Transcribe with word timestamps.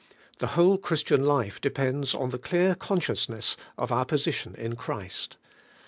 The 0.39 0.57
whole 0.57 0.79
Christian 0.79 1.23
life 1.23 1.61
depends 1.61 2.15
on 2.15 2.31
the 2.31 2.39
clear 2.39 2.73
con 2.73 2.99
sciousness 2.99 3.55
of 3.77 3.91
our 3.91 4.03
position 4.03 4.55
in 4.55 4.75
Christ. 4.75 5.37